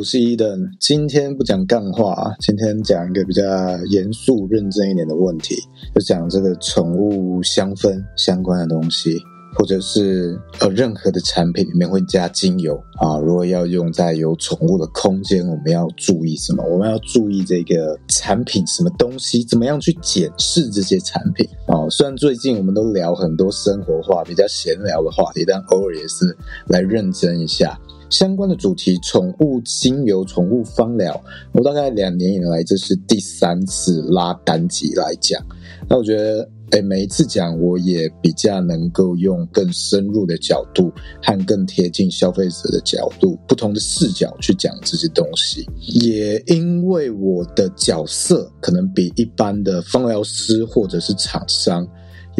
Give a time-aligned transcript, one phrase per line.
[0.00, 0.70] 我是 Eden。
[0.80, 3.42] 今天不讲干话，今天讲一个比较
[3.90, 5.56] 严肃、认真一点的问题，
[5.94, 9.18] 就讲这个宠物香氛相关的东西，
[9.54, 13.18] 或者是呃任何的产品里面会加精油啊。
[13.18, 16.64] 如果要用在有宠物的空间，我们要注意什么？
[16.64, 19.44] 我们要注意这个产品什么东西？
[19.44, 21.86] 怎么样去检视这些产品啊？
[21.90, 26.34] 虽然最近我们都聊很多生活化、比较闲聊的话题，但偶尔也是
[26.68, 27.78] 来认真一下。
[28.10, 31.18] 相关的主题，宠物精油、宠物芳疗，
[31.52, 35.40] 我大概两年以来这是第三次拉单集来讲。
[35.88, 45.64] 那我觉得，诶，每一次讲，我也比较能够用更深入的角度和更贴近消费者的角度，不同的视角去讲这些东西。
[45.78, 51.86] 也因为我的角色可能比一般的芳疗师或者是厂商。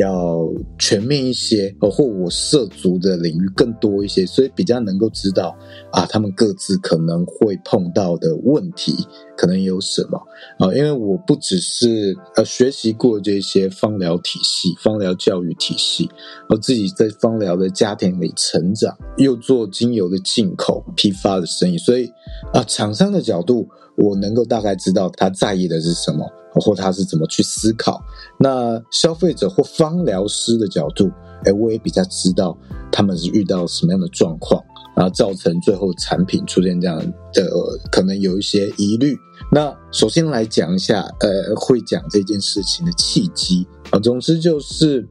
[0.00, 0.48] 要
[0.78, 5.56] 全面一些，或我涉足的领域更多一些，所以比较能够知道
[5.92, 10.18] 啊，他们各自可能会碰到的问题可能有什么
[10.58, 10.74] 啊？
[10.74, 16.08] 因为我不只是呃学习过这些芳疗体系、芳疗教育体系，
[16.48, 22.10] 我自己在芳疗的家庭里成长，又做精油的进口批发的生意，所以
[22.52, 23.68] 啊，厂商的角度，
[24.00, 26.26] 我能够大概知道他在意的是什么。
[26.52, 28.02] 或他是怎么去思考？
[28.36, 31.08] 那消费者或芳疗师的角度，
[31.44, 32.58] 诶，我也比较知道
[32.90, 34.60] 他们是遇到什么样的状况，
[34.96, 36.98] 然后造成最后产品出现这样
[37.32, 37.48] 的，
[37.92, 39.16] 可能有一些疑虑。
[39.52, 44.00] 那首先来讲一下，呃，会讲这件事情的契机啊。
[44.00, 45.08] 总之就是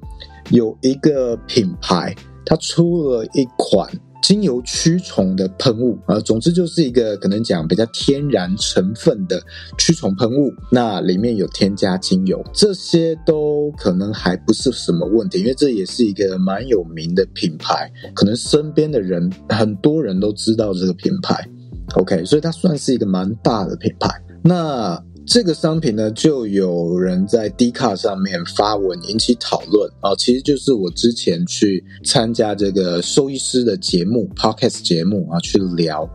[0.52, 2.14] 有一个品牌，
[2.46, 3.90] 它出了一款。
[4.22, 9.42] 精油驱虫的喷雾啊，总之就是一个可能讲比较天然成分的
[9.78, 21.50] 驱虫喷雾，那里面有添加精油，这些都可能还不是什么问题，因为这也是一个蛮有名的品牌，可能身边的人很多人都知道这个品牌
[21.96, 24.10] ，OK，所以它算是一个蛮大的品牌。
[24.42, 36.10] 那这个商品呢，就有人在 Dcard 上面发文引起讨论啊，其实就是我之前去参加这个兽医师的节目 Podcast 节目啊，去聊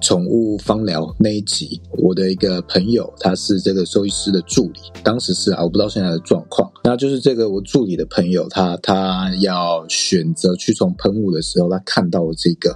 [0.00, 1.78] 宠物芳疗那一集。
[1.98, 6.72] 我的一个朋友，他是这个兽医师的助理，当时是啊，我不知道现在的状况。
[6.84, 12.74] 那就是这个我助理的朋友，他他要选择驱虫喷雾的时候，他看到了这个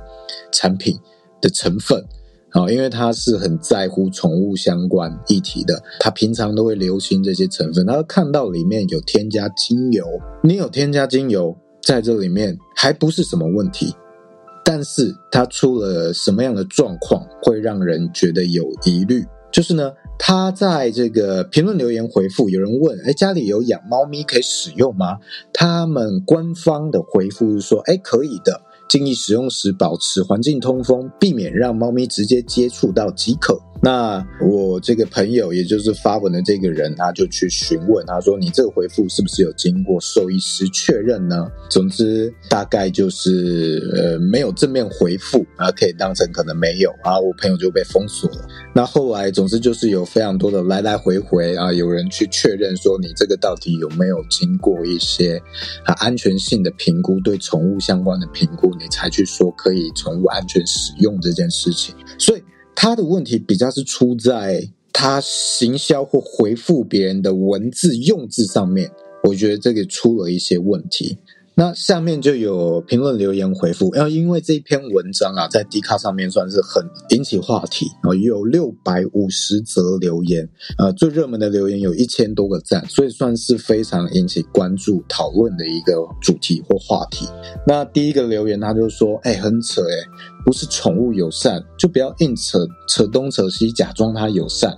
[0.53, 0.99] 产品
[1.41, 2.05] 的成分。
[2.51, 7.87] 好，因为他是很在乎宠物相关议题的，他平常都会留心这些成分。
[7.87, 10.07] 他看到里面有添加精油，
[10.43, 13.95] 你有添加精油在这里面，还不是什么问题。
[14.65, 19.25] 但是他出了什么样的状况，会让人觉得有疑虑？
[19.51, 25.19] 就是呢，他在这个评论留言回复，有人问：哎，家里有养猫咪可以使用吗？
[25.53, 28.61] 他们官方的回复是说：哎，可以的。
[28.89, 33.61] 建议使用时保持环境通风，避免让猫咪直接接触到即可。
[33.81, 47.21] 那我这个朋友，也就是发文的这个人，他就去询问，他说：“你这个回复是不是有经过兽医师确认呢？”总之，大概就是呃没有正面回复啊，可以当成可能没有啊。
[47.21, 48.49] 我朋友就被封锁了。
[48.75, 55.41] 那后来，总之就是有非常多的来来回回啊，有人去确认说你这个到底有没有经过一些
[55.85, 61.95] 啊安全性的评估，对宠物相关的评估，你才去说可以宠物安全使用这件事情。
[62.19, 62.43] 所以。
[62.81, 68.89] 他的问题比较是出在他行销或回复别人的文字用字上面，
[69.25, 71.19] 我觉得这个出了一些问题。
[71.59, 80.49] 那下面就有评论留言回复，然后因为这篇文章啊，在 Dcard 上面算是很引起话题啊，有六百五十则留言，
[80.79, 87.27] 呃，最热门的留言有一千多个赞，所以算是非常引起关注讨论的一个主题或话题。
[87.67, 89.97] 那第一个留言他就说，哎，很扯哎，
[90.47, 94.73] 不是宠物友善，就不要硬扯扯东扯西，假装它友善。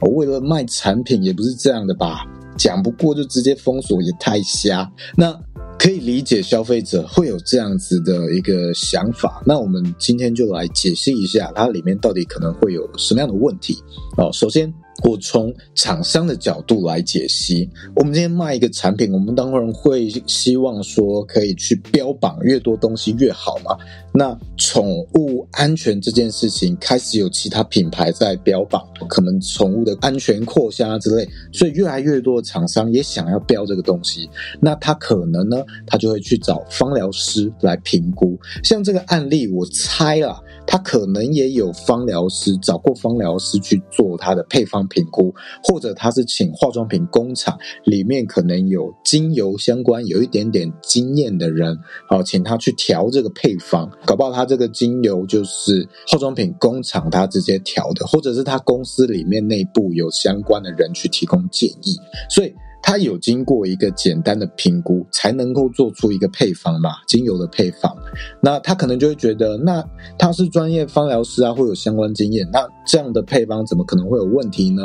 [0.00, 2.24] 我为了卖产品也不是这样的吧？
[2.56, 4.88] 讲不过就直接封锁也太瞎。
[5.16, 5.36] 那。
[5.80, 13.82] 可以理解消费者会有这样子的一个想法，那我们今天就来解析一下它里面到底可能会有什么样的问题。
[14.18, 14.70] 哦，首先
[15.02, 23.76] 我从厂商的角度来解析，我们今天卖一个产品，我们当然会希望说可以去标榜越多东西越好嘛。
[24.12, 34.28] 那宠物安全这件事情开始有其他品牌在标榜，可能宠物的安全扩香之类，所以越来越多的厂商也想要标这个东西。
[34.60, 38.38] 那他可能呢，他就会去找芳疗师来评估。
[38.64, 45.34] 像这个案例，我猜啊，他可能也有芳疗师找过芳疗师去做他的配方评估，
[45.64, 51.76] 或者他是请化妆品工厂里面可能有精油相关有一点点经验的人，
[52.06, 53.90] 好，请他去调这个配方。
[54.06, 62.54] 搞不好他这个精油就是化妆品工厂他直接调的，或者是他公司里面内部有相关的人去提供建议，所以。
[62.90, 67.96] 他有经过一个简单的评估，才能够做出一个配方嘛，精油的配方。
[68.42, 69.80] 那他可能就会觉得，那
[70.18, 74.82] 他是专业芳疗师啊，会有相关经验，那这样的配方怎么可能会有问题呢？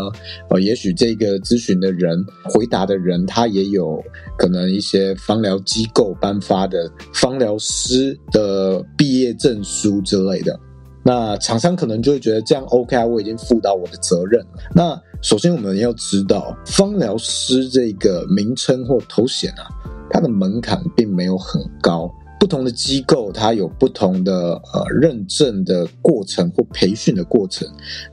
[0.52, 4.00] 呃，也许这个咨询的人、回答的人，他也有
[4.38, 10.60] 可能一些芳疗机构颁发的芳疗师的毕业证书之类的。
[11.08, 14.48] 那厂商可能就会觉得这样 OK 啊，我已经负到我的责任了。
[14.74, 19.70] 那首先我们要知道，芳疗师这个名称或头衔啊，
[20.10, 22.12] 它的门槛并没有很高。
[22.40, 27.68] 不同的机构它有不同的呃认证的过程或培训的过程，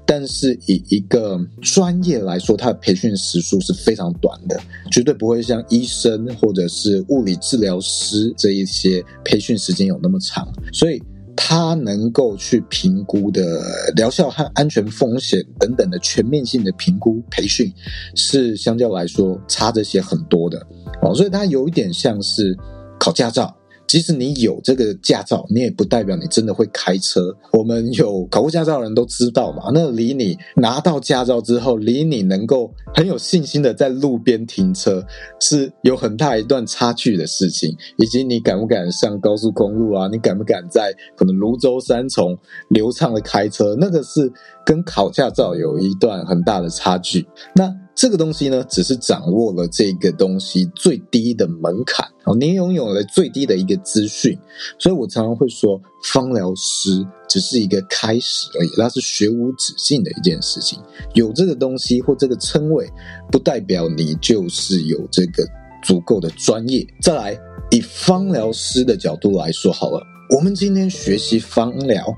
[0.06, 4.60] 但是以一个专业来说，它的培训时数是非常短的，
[4.90, 11.02] 绝对不会像医生或者是物理治疗师这一些培训时间有那么长，所以。
[11.44, 17.70] 他能够去评估的疗效和安全风险等等的全面性的评估培训，
[18.14, 20.64] 是相较来说差这些很多的
[21.02, 22.56] 哦，所以它有一点像是
[22.96, 23.54] 考驾照。
[23.92, 27.36] 即使你有这个驾照，你也不代表你真的会开车。
[27.52, 35.04] 我们有考过驾照的人都知道嘛，那离你拿到驾照之后，离你能够很有信心的在路边停车，
[35.42, 37.76] 是有很大一段差距的事情。
[37.98, 40.08] 以及你敢不敢上高速公路啊？
[40.10, 42.34] 你敢不敢在可能泸州三重
[42.70, 43.76] 流畅的开车？
[43.78, 44.32] 那个是
[44.64, 47.26] 跟考驾照有一段很大的差距。
[47.54, 47.81] 那。
[48.02, 54.36] 这个东西呢，只是掌握了这个东西最低的门槛哦，你拥有了最低的一个资讯，
[54.76, 55.80] 所以我常常会说，
[56.12, 60.80] 芳疗师只是一个开始而已，那是学无止境的一件事情。
[61.14, 62.90] 有这个东西或这个称谓，
[63.30, 65.46] 不代表你就是有这个
[65.84, 66.84] 足够的专业。
[67.00, 67.38] 再来，
[67.70, 70.02] 以芳疗师的角度来说，好了，
[70.36, 72.12] 我们今天学习芳疗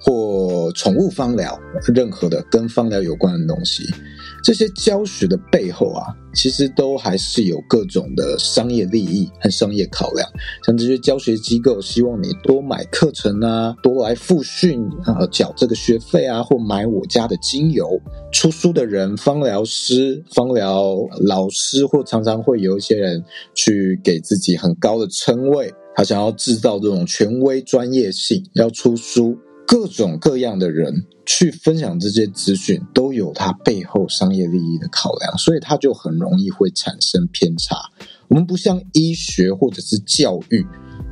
[0.00, 1.60] 或宠物芳疗，
[1.94, 3.84] 任何的跟芳疗有关的东西。
[4.42, 10.28] 这些教学的背后啊，其实都还是有各种的商业利益和商业考量。
[10.64, 18.00] 像这些教学机构希望你多买课程啊，多来复训啊，缴这个学费啊，或买我家的精油。
[18.32, 23.24] 出书的人，芳疗师、芳疗老师，或常常会有一些人
[23.54, 29.36] 去给自己很高的称谓，他想要制造这种权威专业性，要出书。
[29.66, 37.76] 各种各样的人去分享这些资讯，都有他背后商业利益的考量，所以他就很容易会产生偏差。
[38.28, 40.64] 我们不像医学或者是教育，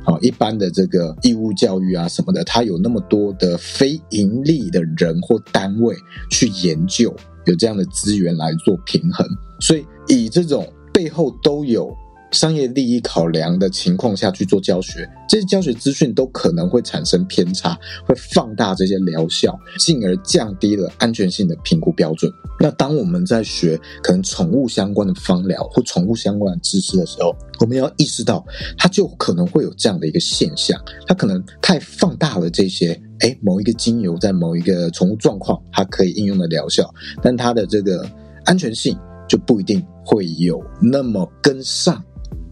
[0.05, 5.95] 啊，一般的这个义务教育啊什么的，它有那么多的非盈利的人或单位
[6.31, 7.13] 去研究，
[7.45, 9.27] 有这样的资源来做平衡，
[9.59, 11.93] 所以以这种背后都有。
[12.31, 22.31] 商业利益考量的情况下去做教学，这些教学资讯都可能会产生偏差，会放大这些疗效，进而降低了安全性的评估标准。
[22.59, 28.45] 那当我们在学可能宠物相关的芳疗或宠物相关的知识的时候，我们要意识到，
[28.77, 38.09] 它就可能会有这样的一个现象，它可能太放大了这些，诶，某一个精油在某一个宠物状况，它可以应用的疗效，但它的这个
[38.45, 42.03] 安全性就不一定会有那么跟上。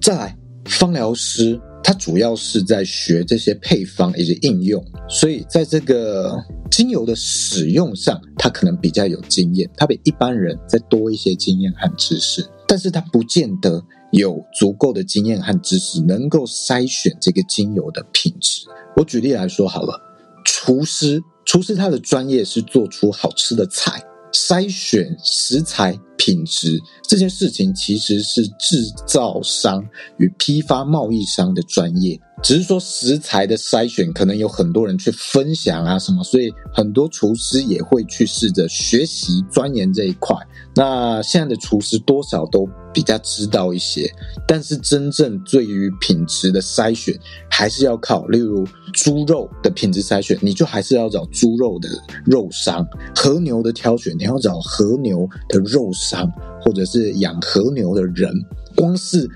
[0.04, 6.38] 再来，芳疗师他主要是在学这些配方以及应用，所以在这个
[6.70, 13.82] 精油的使用上，他可能比较有经验，他比一般人再多一些经验和知识，但是他不见得
[14.12, 18.66] 有足够的经验和知识能够筛选这个精油的品质。
[18.98, 19.98] 我举例来说好了，
[20.44, 24.04] 厨师，厨师他的专业是做出好吃的菜，
[24.34, 25.98] 筛选食材。
[26.16, 29.86] 品质这件事情，其实是制造商
[30.20, 32.18] 与批发贸易商的专业。
[32.42, 40.36] 只是说食材的筛选，可能有很多人去分享啊什么，所以很多厨师也会去试着学习钻研这一块。
[40.76, 44.12] 那现在的厨师多少都比较知道一些，
[44.48, 47.18] 但是真正对于品质的筛选，
[47.50, 51.88] 还是要靠，例如猪肉的品质筛选，你就还是要找猪肉的
[52.26, 52.84] 肉商；
[53.16, 56.30] 和牛的挑选，你要找和牛的肉商，
[56.64, 58.34] 或者是养和牛的人。
[58.76, 59.30] 光是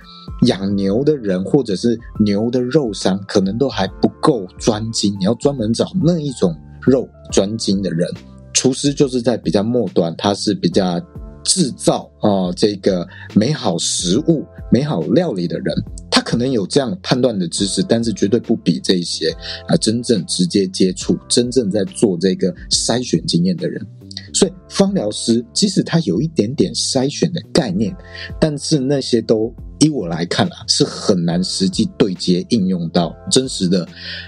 [0.48, 5.16] 养牛的人，或者是牛的肉商，可能都还不够专精。
[5.20, 8.08] 你要专门找那一种肉专精的人。
[8.54, 11.00] 厨师就是在比较末端，他是比较
[11.44, 15.76] 制造啊、这个美好食物、美好料理的人。
[16.10, 19.30] 他可能有这样判断的知识，但是绝对不比这些
[19.68, 23.86] 啊、真正直接接触、真正在做这个筛选经验的人。
[24.38, 27.96] 所以，芳疗师即使他有一点点筛选的概念，
[28.40, 33.88] 但是那些都依我来看啊，是很难实际对接应用到真实的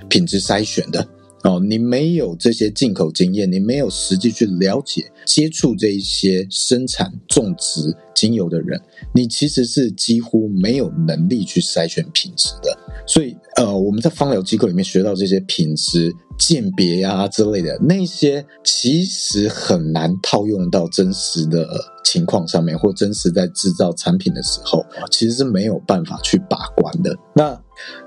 [0.10, 1.06] 品质筛选的。
[1.44, 1.60] 哦。
[1.60, 8.82] 你没有这些进口经验，你没有实际去了解、接触这一些生产种植精油的人，
[9.14, 12.78] 你其实是几乎没有能力去筛选品质的。
[13.08, 16.14] 所以，呃，我们在芳疗机构里面学到这些品质。
[16.40, 21.68] 鉴别呀之类的那些，其实很难套用到真实的
[22.06, 27.14] 情况上面，或真实在制造产品的时候，其实是没有办法去把关的。
[27.36, 27.62] 那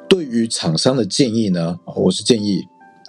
[0.08, 2.62] 对于厂商的建议呢，我是建议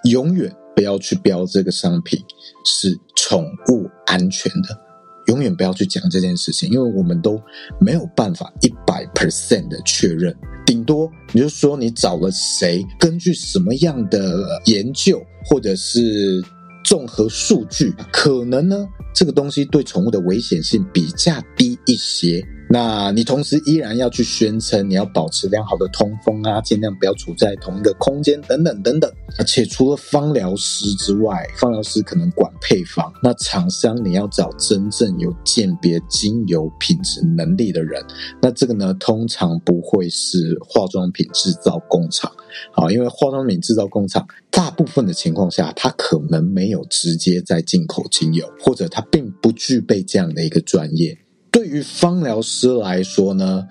[0.10, 2.20] 永远不要去标这个商品
[2.66, 4.84] 是宠物安全的。
[5.28, 7.42] 永远不要去讲这件事情，因为我们都
[7.80, 10.36] 没有办法一百 percent 的确认。
[10.66, 16.44] 顶多你就说你找了谁，根据什么样的研究或者是
[16.84, 22.46] 综合数据，可能呢这个东西对宠物的危险性比较低一些。
[22.74, 29.14] 那你同时依然要去宣称你要保持良好的通风啊，尽量不要处在同一个空间等等等等。
[29.38, 38.04] 而且除了芳疗师之外，芳疗师可能管配方，那厂商你要找真正有鉴别精油品质能力的人。
[38.42, 42.32] 那这个呢，通常不会是化妆品制造工厂，
[42.74, 51.16] 啊，因为化妆品制造工厂大部分的情况下，它可能没有直接在进口精油，或者它并不具备这样的一个专业。
[51.54, 53.64] 对于芳疗师来说呢，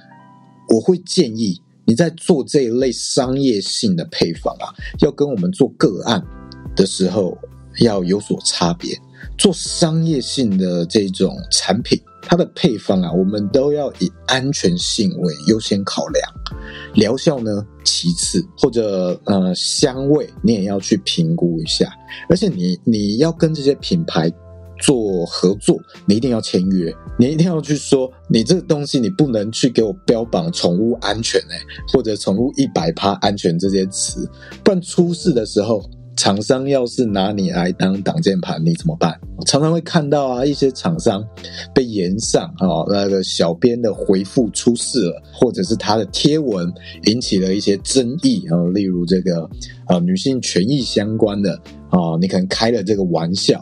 [0.69, 4.71] 我会建议你在做这一类商业性的配方啊，
[5.01, 6.25] 要跟我们做个案
[6.77, 7.37] 的时候
[7.81, 8.97] 要有所差别。
[9.37, 16.33] 做商业性的这种产品，它的配方啊，我们都要以安全性为优先考量，
[16.95, 21.93] 疗效呢其次，或者呃香味你也要去评估一下。
[22.29, 24.33] 而且你你要跟这些品牌。
[24.83, 31.57] 做合作，你一定要签约，你一定要去说，你这个东西你不能去给我标榜宠物安全哎，
[31.93, 34.29] 或者宠物一百趴安全这些词，
[34.65, 39.19] 不然出事的时候，厂商要是拿你来当挡箭牌，你怎么办？
[39.47, 41.25] 常常会看到啊，一些厂商
[41.75, 46.73] 被延上啊，那个小编的回复出事了，或者是他的贴文
[47.05, 49.49] 引起了一些争议啊，例如这个
[49.87, 51.55] 啊女性权益相关的
[51.91, 53.61] 啊，你可能开了这个玩笑。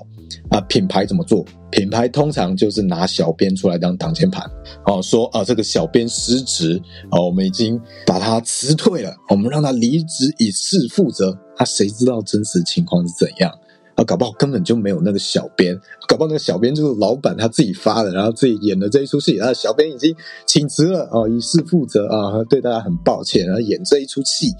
[0.50, 1.44] 啊，品牌怎么做？
[1.70, 4.44] 品牌通常就是拿小编出来当挡箭牌，
[4.84, 11.38] 哦，说啊，这个小编失职，哦，我们已经把他辞退了，我们让他离职以示负责。
[11.56, 13.52] 啊，谁知道真实情况是怎样？
[13.94, 15.78] 啊，搞不好根本就没有那个小编，
[16.08, 20.12] 搞不好那个小编就是老板他自己发的，然后自己演的这一出戏，啊，小编已经
[20.46, 24.52] 请辞了，哦，以示负责啊，对大家很抱歉，然后演这一出戏。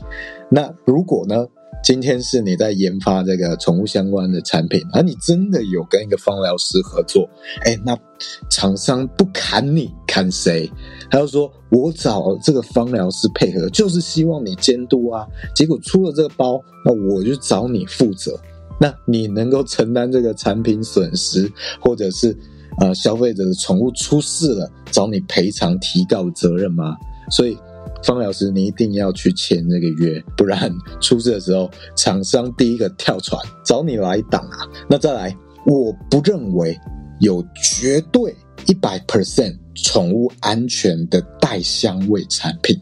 [0.48, 1.48] 那如果呢？
[1.82, 7.28] 今天是你在研发这个宠物相关的产品，而你真的有跟一个芳疗师合作，
[7.62, 7.98] 哎，那
[8.50, 10.70] 厂商不砍你砍谁？
[11.10, 15.26] 他就说我找这个芳疗师配合，就是希望你监督啊。
[15.54, 18.38] 结果出了这个包，那我就找你负责。
[18.78, 22.36] 那你能够承担这个产品损失，或者是
[22.78, 26.94] 呃消费者的宠物出事了，找你赔偿提告责任吗？
[27.30, 27.56] 所以。
[28.02, 34.66] 方疗师，你一定要去签这个约，不然出事的时候，厂商第一个跳船找你来挡啊！
[34.88, 36.78] 那再来，我不认为
[37.20, 38.34] 有绝对
[38.66, 42.80] 一百 percent 宠物安全的带香味产品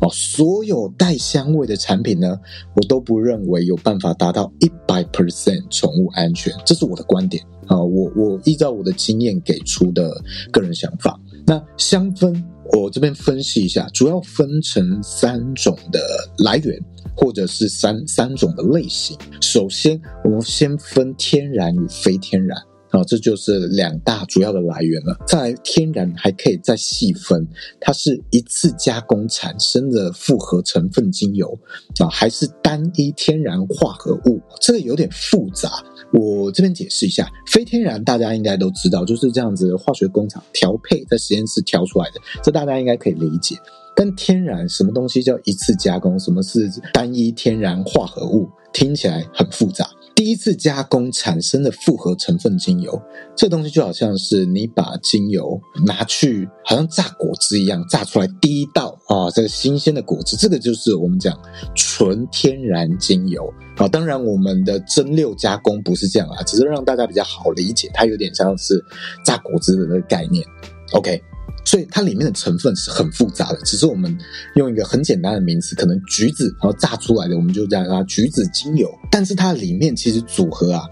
[0.00, 0.08] 哦。
[0.12, 2.38] 所有带香味的产品呢，
[2.76, 7.82] 我都不认为有办法达到一百 percent 宠物安全，这是我的观点啊。
[7.82, 11.18] 我我依照我的经验给出的个人想法。
[11.44, 12.40] 那香氛。
[12.78, 16.00] 我这边分析一下，主要分成三种的
[16.38, 16.78] 来源，
[17.14, 19.16] 或者是三三种的类型。
[19.40, 22.58] 首先，我们先分天然与非天然。
[22.90, 25.16] 啊，这就是两大主要的来源了。
[25.26, 27.48] 再来，天然还可以再细分，
[27.80, 31.58] 它是一次加工产生的复合成分精油
[32.00, 34.38] 啊，还是单一天然化合物？
[34.60, 35.70] 这个有点复杂。
[36.12, 43.56] 我这边解释一下，非天然大家应该都知道，就是这样子，化学工厂调配在实验室调出来的，这大家应该可以理解。
[43.94, 46.18] 但天然什么东西叫一次加工？
[46.18, 48.48] 什么是单一天然化合物？
[48.72, 49.86] 听起来很复杂。
[50.22, 53.02] 第一次加工产生的复合成分精油，
[53.36, 61.36] 这东西就好像是你把精油拿去，好像榨果汁一样，榨出来第一道啊，这个新鲜的果汁，这个就是我们讲
[61.74, 63.88] 纯天然精油啊。
[63.88, 68.80] 当然，我们的蒸馏加工不是这样啊，只是让大家比较好理解，它有点像是
[69.24, 70.46] 榨果汁的那个概念。
[70.92, 71.20] OK。
[71.64, 74.18] 所以它里面的成分是很复杂的，只是我们
[74.56, 78.90] 用一个很简单的名词，可能橘子然后榨出来的，我们就叫它橘子精油。
[79.10, 80.88] 但是它里面其实组合啊，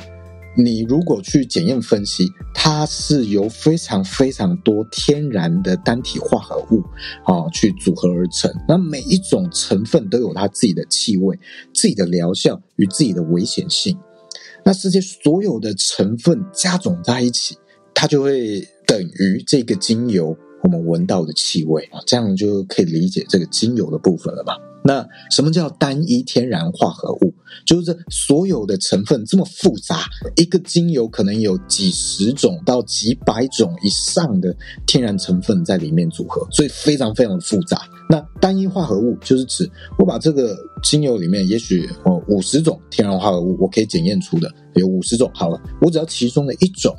[0.56, 6.82] 你如果去检验分析，它是由非常非常多天然的单体化合物
[7.24, 8.50] 啊去组合而成。
[8.68, 11.38] 那每一种成分都有它自己的气味、
[11.74, 13.98] 自己的疗效与自己的危险性。
[14.64, 17.56] 那世界所有的成分加总在一起，
[17.92, 20.36] 它就会等于这个精油。
[20.62, 24.56] 我们闻到的气味啊，这样就可以理解这个精油的部分了吧？
[24.82, 27.34] 那什么叫单一天然化合物？
[27.66, 30.04] 就是所有的成分这么复杂，
[30.36, 37.82] 一个精油可能有几十种到几百种以上的天然成分在里面组合，所以非常非常的复杂。
[38.08, 45.30] 那单一化合物就是指我把这个精油里面，也许哦五十种天然化合物，我可以检验出的有五十种。
[45.34, 46.94] 好了，我只要其中的一种。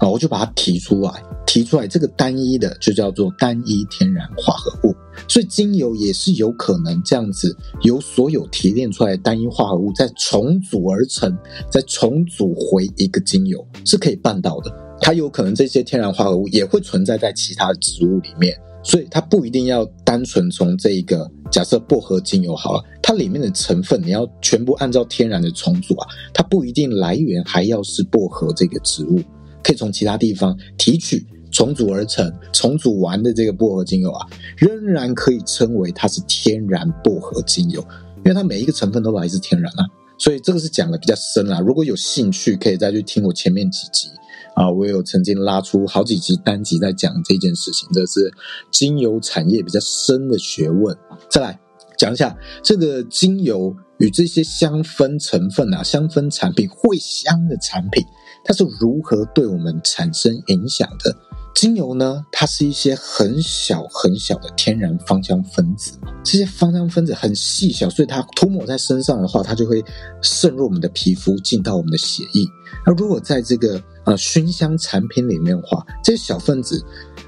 [0.00, 4.94] 啊，我就把它提出来，提出来这个单一的就叫做单一天然化合物。
[5.28, 11.36] 所以精油也是有可能这样子，由所有提炼出来的单一化合物再重组而成，
[11.70, 14.70] 再重组回一个精油，是可以办到的。
[15.00, 29.20] 它有可能这些天然化合物也会存在在其他的植物里面，所以它不一定要单纯从这一个假设薄荷精油好了，它里面的成分你要全部按照天然的重组啊，它不一定来源还要是薄荷这个植物。
[29.64, 37.80] 可以从其他地方提取、重组而成，重组完的这个薄荷精油啊，仍然可以称为它是天然薄荷精油，
[38.18, 39.82] 因为它每一个成分都来自天然啊。
[40.16, 41.58] 所以这个是讲的比较深啦。
[41.58, 44.08] 如果有兴趣，可以再去听我前面几集
[44.54, 48.32] 啊，我有曾经拉出好几集单集在讲这件事情，这是
[48.70, 50.96] 精油产业比较深的学问。
[51.28, 51.58] 再来
[51.98, 58.04] 讲一下这个精油与这些香氛成分啊、香氛产品、会香的产品。
[58.44, 61.16] 它是如何对我们产生影响的？
[61.54, 62.26] 精油呢？
[62.32, 69.82] 它是一些很小很小的天然芳香分子，这些芳香分子很细小，所以它涂抹在身上的话，它就会
[70.20, 72.44] 渗入我们的皮肤，进到我们的血液。
[72.84, 76.84] 而如果在这个呃熏香产品里面的话，这些小分子，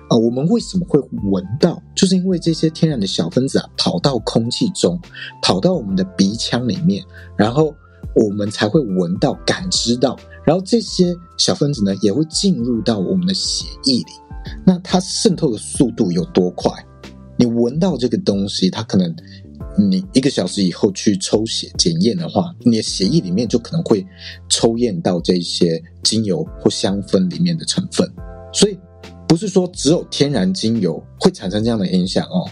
[0.08, 1.82] 呃，我们为什么会闻到？
[1.94, 5.00] 就是因为这些天然的小分子啊，跑到空气中，
[5.42, 7.04] 跑到我们的鼻腔里面，
[7.36, 7.74] 然后
[8.14, 10.16] 我们才会闻到、感知到。
[10.44, 14.04] 然后这些小分子呢，也会进入到我们的血液里。
[14.64, 16.72] 那它渗透的速度有多快？
[17.36, 19.12] 你闻到这个东西，它可能
[19.76, 24.06] 你一个小时以后去抽血检验的话，你的血液里面就可能会
[24.48, 28.08] 抽验到这些精油或香氛里面的成分。
[28.52, 28.78] 所以
[29.28, 32.48] 不是说只有天然精油会产生这样的影响哦，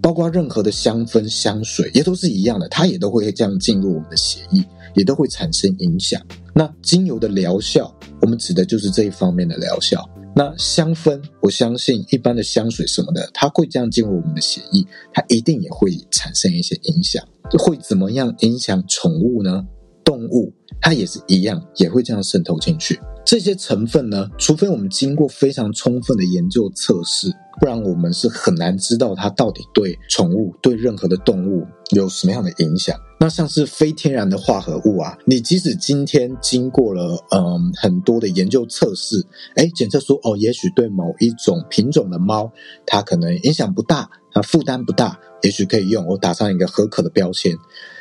[0.00, 4.64] 包括任何的香氛香水也都是一样的，它也都会这样进入我们的血液。
[4.94, 6.22] 也都会产生影响。
[6.54, 10.08] 那精油的疗效，我们指的就是这一方面的疗效。
[10.36, 17.26] 那香氛，我相信一般的香水什么的，它会这样进入我们的血液，它一定也会产生一些影响。
[17.58, 19.66] 会怎么样影响宠物呢？
[20.04, 22.96] 动物，它也是一样，也会这样渗透进去。
[23.24, 32.94] 这些成分呢，除非我们经过非常充分的研究测试，不然我们是很难知道它到底对宠物、对任何的动物有什么样的影响。
[33.18, 42.52] 那像是非天然的化合物啊，你即使今天经过了嗯很多的研究测试，哎，检测出哦，也许对某一种品种的猫，
[42.84, 47.56] 它可能影响不大，它负担不大，也许可以用，我打上一个合可的标签。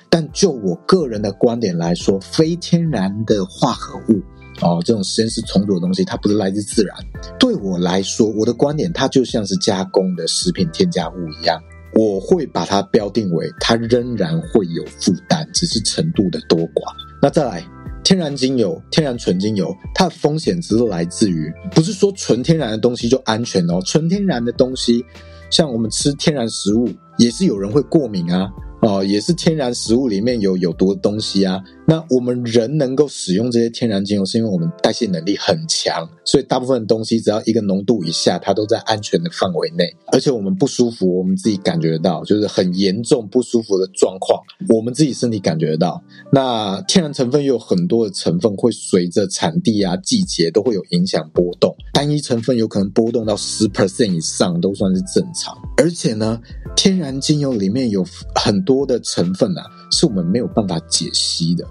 [0.10, 4.22] 但就我个人的观点来说，非天然的化合物。
[4.62, 6.96] 哦，这种实验室重组的东西，它不是来自自然。
[7.40, 11.60] 对我来说，我的观点，它就像是加工的食品添加物一样，
[11.96, 16.94] 我会把它标定为它仍然会有负担，只是程度的多寡。
[17.22, 17.66] 那再来，
[18.04, 23.82] 天然精油、天然纯精油，它的风险只是来自于，不是说纯天然的东西就安全哦。
[23.86, 25.04] 纯天然的东西，
[25.50, 26.88] 像我们吃天然食物，
[27.18, 28.50] 也是有人会过敏啊。
[28.82, 39.94] 哦，也是天然食物里面有有毒的东西啊，那我们人能够使用这些天然精油，是因为我们代谢能力很强，所以大部分东西只要一个浓度以下，它都在安全的范围内。
[40.12, 46.02] 而且我们不舒服，我们自己感觉得到，就是很严重不舒服的状况，我们自己身体感觉得到。
[46.32, 55.54] 那天然成分又有很多的成分会随着产地啊、季节都会有影响波动，单一成分有可能波动到十 percent 以上都算是正常。
[55.78, 56.40] 而且呢，
[56.76, 59.64] 天然精油里面有很多的成分啊，
[59.94, 61.66] 是我们没有办法解析的。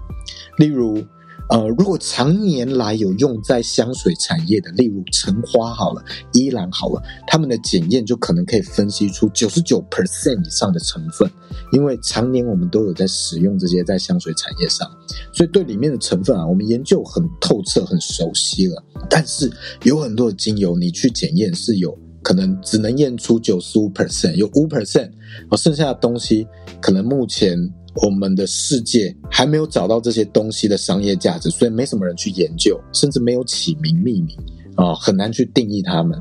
[0.57, 1.03] 例如，
[1.49, 11.29] 呃，如果常年来有用在香水产业的，例如橙花好了、依兰好了，他们的检验就可能可以分析出九十九 percent 以上的成分，
[11.73, 14.89] 因为常年我们都有在使用这些在香水产业上，
[15.33, 18.81] 所以对里面的成分啊，我们研究很透彻、很熟悉了。
[19.09, 19.51] 但是
[19.83, 25.11] 有很多的精油，你去检验是有可能只能验出九十五 percent，有五 percent，
[25.49, 26.47] 而剩下的东西
[26.79, 27.73] 可能目前。
[28.01, 34.37] 我们的世界还没有找到这些东西的商业价值，所以没什么人去研究，甚至没有起名命名
[34.75, 36.19] 啊、很难去定义它们。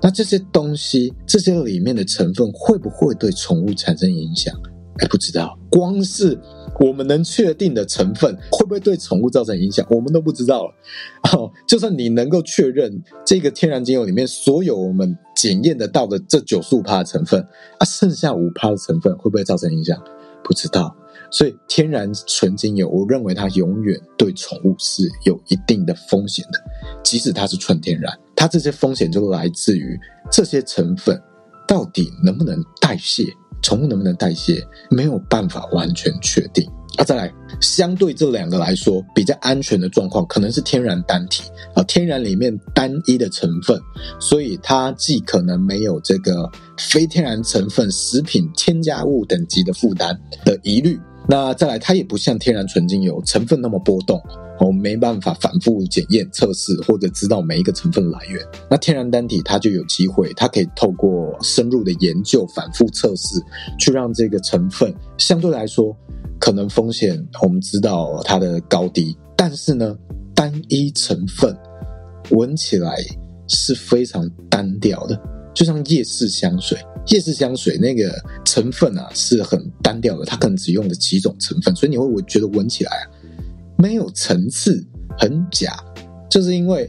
[0.00, 4.52] 那这些东西，这些里面的成分会不会对宠物产生影响？
[4.98, 5.56] 还，不知道。
[5.70, 6.38] 光是
[6.80, 10.74] 我们能确定的成分，会不会对宠物造成影响，我们都不知道了。
[11.32, 17.40] 哦，就算你能够确认这个天然精油里面所有我们检验得到的这九十五趴的成分，
[17.78, 19.96] 啊，剩下五趴的成分会不会造成影响？
[20.44, 20.94] 不知道。
[21.32, 26.58] 所以，天然纯精油，我认为它永远对宠物是有一定的风险的，
[27.02, 29.98] 即使它是纯天然，它这些风险就来自于
[30.30, 31.18] 这些成分
[31.66, 33.24] 到底能不能代谢，
[33.62, 36.70] 宠物能不能代谢，没有办法完全确定。
[36.98, 43.80] 啊，再来，相对这两个来说，比较安全的状况可能是天然单体啊，天然里面单一的成分，
[44.20, 50.14] 所以它既可能没有这个非天然成分、食品添加物等级的负担
[50.44, 51.00] 的疑虑。
[51.28, 54.20] 那再来，它也不像天然纯精油成分那么波动，
[54.58, 58.44] 我们没办法反复检验测试或者知道每一个成分来源。
[58.68, 63.40] 那天然单体它就有机会，它可以透过深入的研究、反复测试，
[63.78, 65.96] 去让这个成分相对来说
[66.40, 69.16] 可能风险我们知道它的高低。
[69.36, 69.96] 但是呢，
[70.34, 71.56] 单一成分
[72.30, 72.96] 闻起来
[73.48, 75.20] 是非常单调的，
[75.54, 76.78] 就像夜市香水。
[77.08, 83.04] 夜市香水那个成分啊是很单调的，它可能只用了几种成分，所以你会觉得闻起来啊
[83.76, 84.86] 没有层次，
[85.18, 85.76] 很假，
[86.30, 86.88] 就是因为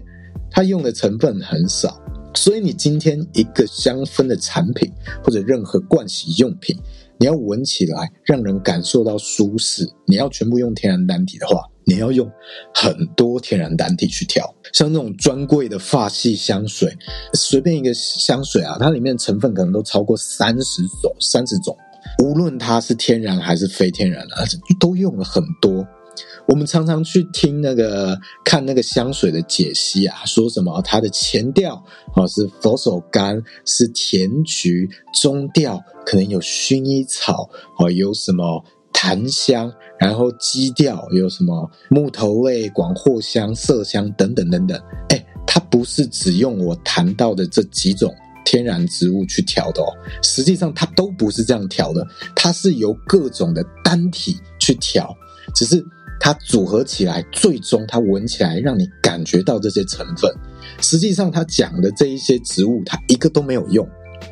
[0.52, 2.00] 它用的成分很少。
[2.36, 4.92] 所以你今天一个香氛的产品
[5.24, 6.78] 或者任何盥洗用品，
[7.24, 11.62] 你要闻起来让人感受到舒适，你要全部用天然单体的话。
[11.86, 12.30] 你要用
[12.74, 16.94] 很多天然单体去调，像那种专柜的发系香水，
[17.34, 21.78] 随便一个香水啊，它里面成分可能都超过三十种、三十种，
[22.24, 25.86] 无论它是天然还是非天然的，而且都用了很多。
[26.48, 31.76] 我们常常去听那个看那个香水的解析啊，说什么它的前调
[32.14, 34.90] 啊是佛手柑，是甜菊，
[35.22, 39.74] 中调可能有薰衣草啊，有什么檀香。
[40.00, 44.78] 然后基调有什么木头类、广藿香、麝香等等等等，
[45.10, 49.88] 哎，它不是只用我谈到的这几种天然植物去调的哦，
[50.22, 55.16] 实际上它都不是这样调的，它是由各种的单体去调，
[55.56, 55.82] 只是
[56.24, 60.34] 它组合起来，最终它闻起来让你感觉到这些成分，
[60.80, 63.86] 实际上它讲的这一些植物，它一个都没有用。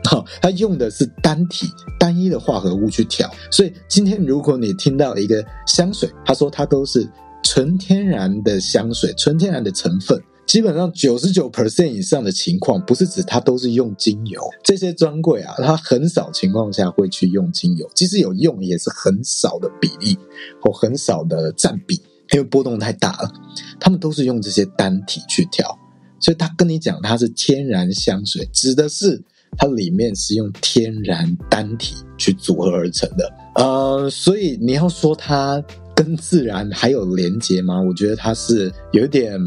[0.10, 1.68] 哦，它用的是单体、
[2.00, 7.06] 单一的化合物去调，所以今天如果你听到一个香水，他说它都是
[7.44, 20.18] 纯天然的香水，纯天然的成分，基本上九十九 percent 以上的情况，不是指它都是用精油，这些专柜啊，它很少情况下会去用精油，即使有用，也是很少的比例
[20.62, 21.96] 或很少的占比，
[22.34, 23.32] 因为波动太大了，
[23.80, 25.78] 他们都是用这些单体去调，
[26.20, 29.24] 所以他跟你讲它是天然香水，指的是。
[29.58, 35.62] 它里面是用天然单体去组合而成的，呃，所以你要说它
[35.94, 37.82] 跟自然还有连接吗？
[37.82, 39.38] 我觉得它是有点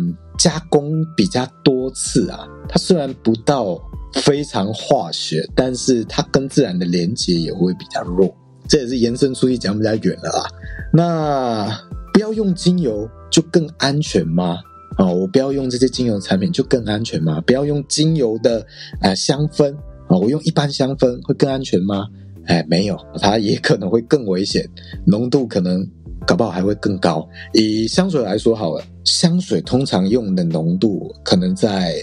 [0.44, 2.46] 加工比较多次啊。
[2.68, 3.80] 它虽然不到
[4.12, 8.30] 非常化学，但是它跟自然的连接也会比较弱。
[8.68, 10.44] 这也是延伸出去讲比较远了啦。
[10.92, 11.80] 那
[12.12, 14.59] 不要用精油就更安全吗？
[14.98, 17.40] 啊、哦，我不要用这些精油产品就更安全吗？
[17.46, 18.66] 不要用精油的
[19.00, 19.74] 呃香氛。
[20.09, 22.07] 啊，我用一般香氛会更安全吗？
[22.44, 24.68] 哎，没有，它也可能会更危险，
[25.07, 25.83] 浓度可能
[26.26, 27.26] 搞不好还会更高。
[27.52, 31.94] 以香水来说好了，香水通常用的浓度可能在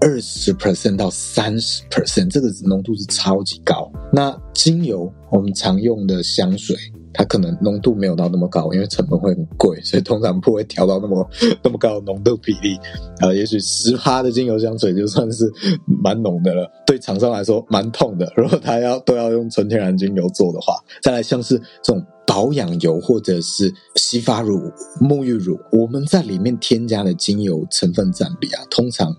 [0.00, 3.90] 二十 percent 到三十 percent，这个浓度是超级高。
[4.12, 6.76] 那精油我们常用的香水，
[7.18, 11.28] 它可能浓度没有到那么高，因为成本会很贵，所以通常不会调到那么
[11.64, 12.78] 那么高的浓度比例。
[13.18, 15.52] 呃，也许十趴的精油香水就算是
[15.84, 18.32] 蛮浓的了，对厂商来说蛮痛的。
[18.36, 29.12] 如果他要都要用纯天然精油做的话，再来像是这种保养油或者是洗发乳、沐浴乳，我们在里面添加的精油成分占比啊，通常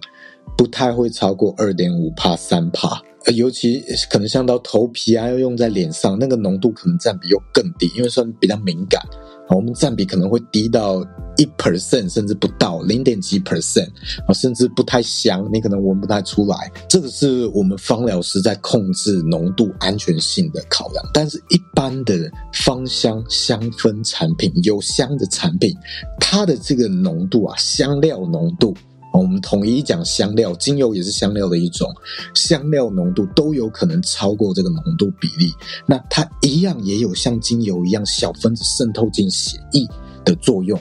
[0.58, 3.32] 不太会超过二点五帕、三帕趴。
[3.32, 9.02] 尤其可能像到头皮啊，要用在脸上，那个浓度可能占比又更低，因为算比较敏感，
[9.50, 11.02] 我们占比可能会低到
[11.38, 13.90] 一 percent，甚至不到零点几 percent，
[14.34, 16.72] 甚至不太香，你可能闻不太出来。
[16.88, 21.06] 这个是我们芳疗师在控制浓度安全性的考量。
[21.14, 25.76] 但是，一般的芳香香氛产品，有香的产品，
[26.20, 28.76] 它的这个浓度啊，香料浓度。
[29.12, 31.90] 我们统一讲香料，精油也是香料的一种，
[32.34, 35.52] 香料浓度都有可能超过这个浓度比例。
[35.88, 39.86] 那它一样也有像精油一样小分子渗透进血液
[40.24, 40.80] 的作用，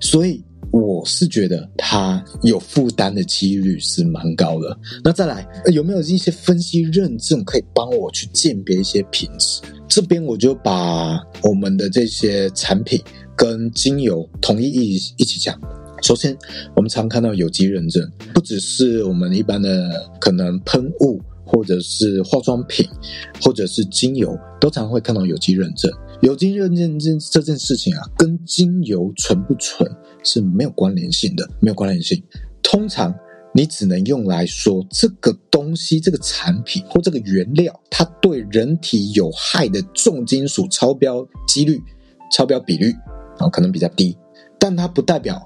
[0.00, 4.76] 所以我是觉得它有负担的几率是蛮高的。
[5.04, 9.60] 那再来，有没有一些分析认证可以帮我去鉴别一些品质？
[9.86, 13.02] 这边我就把我们的这些产品
[13.36, 15.58] 跟精油统一一一起讲。
[16.02, 16.36] 首先，
[16.76, 22.88] 我们常看到有机认证，不只是我们一般的可能喷雾，或者是化妆品，
[23.42, 25.90] 或者是精油，都常会看到有机认证。
[26.22, 29.90] 有机认证这这件事情啊，跟精油纯不纯
[30.22, 32.22] 是没有关联性的，没有关联性。
[32.62, 33.14] 通常
[33.54, 41.80] 你只能用来说这个东西、这个产品或这个原料，它对人体有害的重金属超标几率、
[42.32, 42.92] 超标比率
[43.38, 44.16] 啊，可能比较低，
[44.60, 45.44] 但它不代表。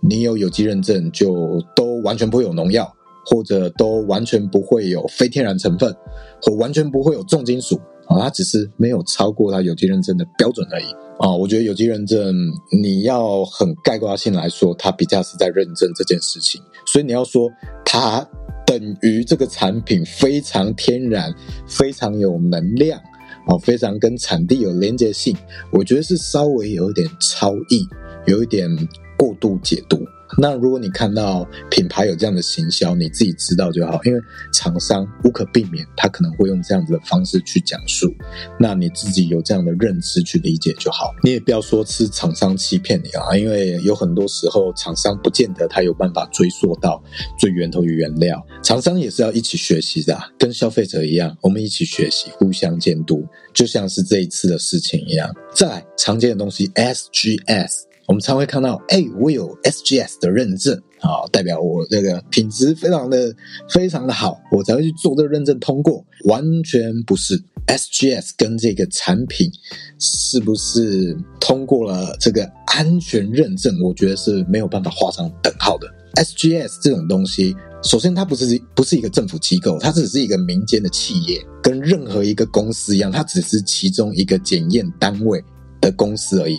[0.00, 2.90] 你有有机认证，就都完全不会有农药，
[3.26, 5.94] 或者都完全不会有非天然成分，
[6.40, 10.84] 或完全不会有重金属啊，它只是没有超过它有机认证的标准而已
[11.18, 11.34] 啊。
[11.34, 12.34] 我觉得有机认证，
[12.80, 17.50] 你要很概括性来说，它比较是在认证这件事情，所以你要说
[17.84, 18.24] 它
[18.64, 21.34] 等于这个产品非常天然，
[21.66, 23.00] 非常有能量
[23.48, 25.36] 啊，非常跟产地有连接性，
[25.72, 27.84] 我觉得是稍微有一点超译，
[28.26, 28.70] 有一点。
[29.18, 30.06] 过度解读。
[30.36, 34.20] 那如果你看到品牌有这样的行销，你自己知道就好，因为
[34.52, 38.14] 厂商无可避免，他可能会用这样子的方式去讲述。
[38.60, 41.14] 那你自己有这样的认知去理解就好。
[41.24, 47.02] 你也不要说是厂商欺骗你啊，因为有很多时候厂商不见得他有办法追溯到
[47.38, 48.46] 最源头与原料。
[48.62, 55.34] 厂商也是要一起学习的，跟消费者一样，我们一起学习，互相监督，就像是这一次的事情一样。
[55.54, 57.87] 再来，常见的东西，SGS。
[58.08, 63.36] 我们常会看到，哎，我有 SGS 的认证，啊，代表我这个品质非常的
[63.68, 66.02] 非常的好，我才会去做这个认证通过。
[66.24, 69.50] 完全不是，SGS 跟这个产品
[69.98, 75.86] 是不是通过了这个安全认证，我觉得是没有办法画上等号的。
[76.14, 85.44] SGS 这种东西，首先它不是不是一个政府机构，它只是一个民间的企业，跟任何一个公司一样，它只是其中一个检验单位
[85.78, 86.58] 的公司而已。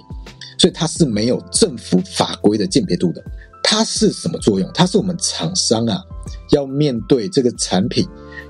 [0.59, 3.23] 所以它是没有政府法规的鉴别度的，
[3.63, 4.69] 它是什么作用？
[4.73, 6.03] 它是我们厂商啊，
[6.51, 8.05] 要面对这个产品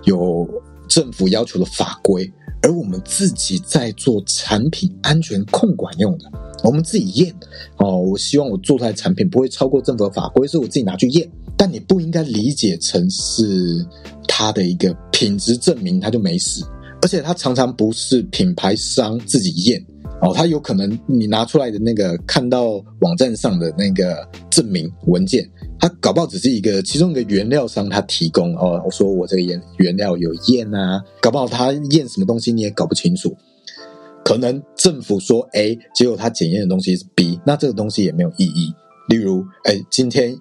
[0.05, 0.45] 有
[0.87, 2.29] 政府要求的法规，
[2.63, 6.25] 而我们自己在做产品安全控管用的，
[6.63, 7.33] 我们自己验
[7.77, 7.99] 哦。
[7.99, 11.29] 我希望我做出来产品不会超过政府的法规，所以我自己拿去验。
[11.55, 13.85] 但你不应该理解成是
[14.27, 16.63] 它的一个品质证明，它就没事，
[17.01, 19.85] 而且它常常不是品牌商自己验。
[20.21, 33.35] 哦，它有可能你拿出来的那个看到网站上的那个证明文件，它搞不好只是一个其中一个原料商他提供哦，我说我这个原原料有验啊，搞不好他验什么东西你也搞不清楚，
[34.25, 38.73] 可能政府说 A，结果他检验的东西是 B，那这个东西也没有意义。
[39.07, 40.37] 例如，哎，今天。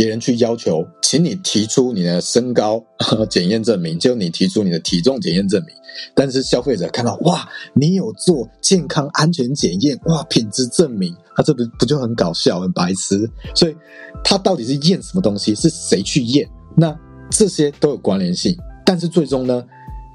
[0.00, 2.82] 别人去要求，请你提出你的身高
[3.28, 5.74] 检验证明，就你提出你的体重检验证明。
[6.14, 13.30] 但是消费者看到，哇，你有做健康安全检验，哇，品质证明，他这不不就很搞笑，很白痴？
[13.54, 13.76] 所以，
[14.24, 15.54] 他到底是验什么东西？
[15.54, 16.48] 是谁去验？
[16.74, 16.98] 那
[17.30, 18.56] 这些都有关联性。
[18.86, 19.62] 但是最终呢，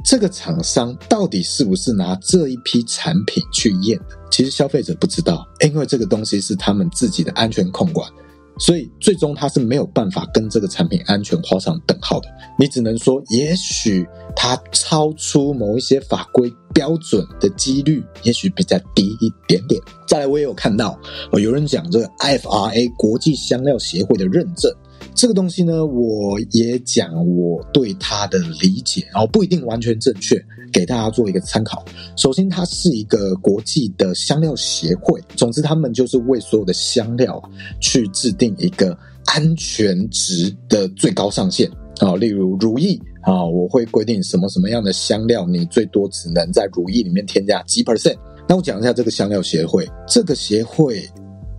[0.03, 4.17] 这个厂商到底是不是拿这一批产品去验的？
[4.31, 8.09] 其实消费者不知道，因为这个东西是他们自己的安全控管。
[8.57, 12.27] 所以最终它是没有办法跟这个产品安全画上等号的。
[12.57, 19.81] 你只能说，也许它超出某一些法规标准的几率，也许比较低一点点。
[20.07, 20.97] 再来，我也有看到，
[21.33, 24.71] 有人讲这个 FRA 国际香料协会的认证，
[25.15, 30.35] 这个东西呢，我也讲我对它的理解，然后不一定完全正确，
[30.73, 31.85] 给大家做一个参考。
[32.17, 37.41] 首先，它是一个国际的香料协会，总之，他们就是为所有的香料
[37.79, 38.95] 去制定一个
[39.27, 42.13] 安全值的最高上限啊。
[42.17, 48.17] 例如如意啊，我会规定什么什么样的香料，你最多只能在如意里面添加几 percent。
[48.49, 51.09] 那我讲一下这个香料协会，这个协会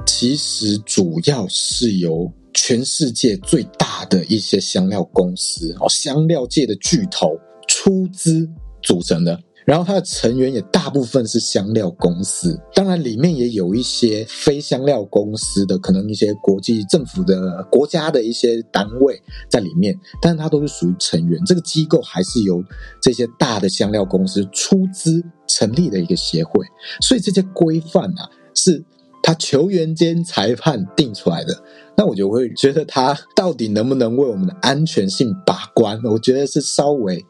[0.04, 7.38] 其实主要是由全世界最大的一些香料公司哦，香料界的巨头
[7.68, 8.48] 出资
[8.82, 9.38] 组成的。
[9.66, 19.92] 然后它的成员也大部分是香料公司，当然里面也有一些非香料公司的，可能一些国际政府的国家的一些单位在里面，
[20.22, 21.44] 但是它都是属于成员。
[21.44, 22.62] 这个机构还是由
[23.02, 26.64] 这些大的香料公司出资成立的一个协会，
[27.00, 28.84] 所以这些规范啊，是
[29.20, 31.60] 他球员兼裁判定出来的。
[31.96, 36.00] 那我就会觉得它到底能不能为我们的安全性把关？
[36.04, 37.24] 我觉得是稍微。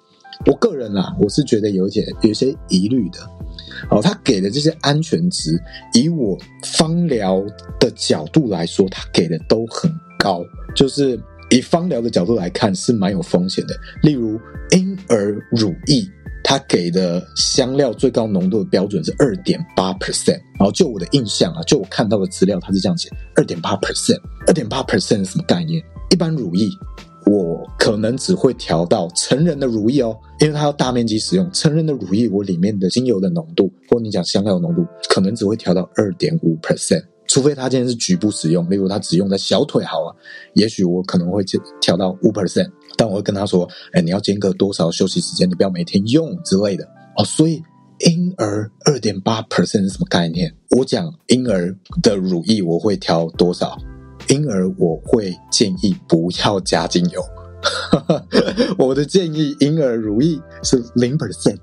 [0.45, 3.19] 我个人啊，我是觉得有一些有些疑虑的。
[3.91, 5.59] 哦，他给的这些安全值，
[5.95, 6.37] 以我
[6.75, 7.43] 芳疗
[7.81, 10.43] 的角度来说，他给的都很高。
[10.75, 11.19] 就是
[11.51, 13.75] 以芳疗的角度来看，是蛮有风险的。
[14.03, 14.39] 例如
[14.73, 16.07] 婴儿乳液，
[16.49, 20.41] 他给的香料最高浓度的标准是二点八 percent。
[20.57, 24.21] 然后就我的印象啊，就我看到的资料，它是这样写：二点八 percent。
[24.47, 25.83] 二点八 percent 是什么概念？
[26.13, 26.69] 一般乳液。
[27.29, 31.51] 我可能只会调到成人的乳液哦，因为它要大面积使用。
[31.51, 40.15] 成人的乳液，我里面的精油的浓度，或你讲香料的浓度，可能只会调到二点五 percent，除非他今天是局部使用，例如他只用在小腿好了，
[40.55, 41.43] 也许我可能会
[41.81, 42.71] 调到五 percent。
[42.97, 46.85] 但我会跟他说，哎，你要间隔多少休息时间，你不要每天用之类的
[47.17, 47.25] 哦。
[47.25, 47.63] 所以
[48.01, 50.55] 婴儿二点八 percent 是什么概念？
[50.71, 53.77] 我讲婴儿的乳液，我会调多少？
[54.29, 57.23] 婴儿我会建议不要加精油，
[58.77, 61.59] 我的建议婴儿乳液是零 percent，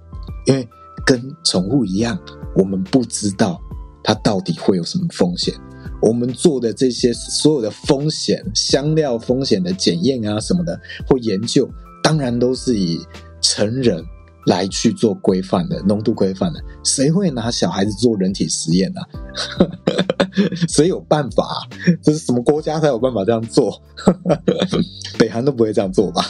[0.48, 0.66] 因为
[1.06, 2.18] 跟宠物一样，
[2.56, 3.60] 我们不知道
[4.02, 5.54] 它到底会有什么风险。
[6.04, 11.68] 我们做的这些所有的风险、香料风险的检验啊什么的或研究，
[12.04, 13.00] 当然都是以
[13.42, 14.04] 成人。
[14.46, 19.08] 来去做规范的浓度规范的，谁会拿小孩子做人体实验呢、啊？
[20.68, 21.66] 谁有办法？
[22.04, 23.82] 这是什么国家才有办法这样做？
[25.18, 26.26] 北韩都不会这样做吧？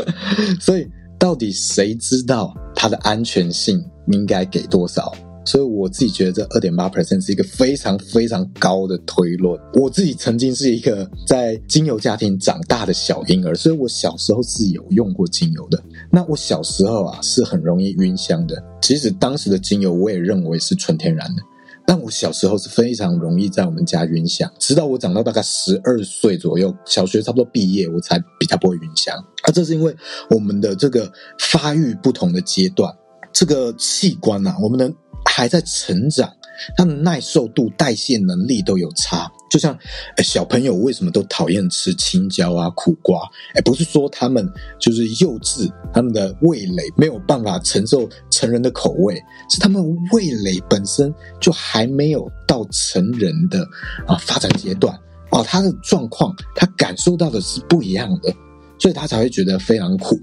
[0.60, 0.86] 所以，
[1.18, 5.14] 到底谁知道它的安全性应该给多少？
[5.46, 9.58] 所以我自己觉得这二点八 percent 是一个非常非常高的推论。
[9.74, 15.80] 我自己曾经是一个在精油家庭长大的小婴儿，所以我小时候是有用过精油的。
[16.10, 21.42] 那我小时候啊是很容易晕香的，其实当时的精油我也认为是纯天然的，
[21.86, 29.16] 但我小时候是非常容易在我们家晕香，直到我长到大概十二岁左右，小学差不多毕业，我才比较不会晕香。
[29.16, 29.94] 啊，这是因为
[30.30, 32.92] 我们的这个发育不同的阶段，
[33.32, 34.92] 这个器官啊，我们的。
[35.36, 36.32] 还在成长，
[36.78, 39.30] 他的耐受度、代谢能力都有差。
[39.50, 39.78] 就像，
[40.24, 43.20] 小朋友为什么都讨厌吃青椒啊、苦瓜？
[43.52, 53.62] 哎，不是说他们就是幼稚，他们的味蕾没有办法承受成人的口味，是他们味蕾本身就还没有到成人的
[54.06, 58.34] 啊发展阶段啊，他的状况他感受到的是不一样的，
[58.78, 60.18] 所以他才会觉得非常苦。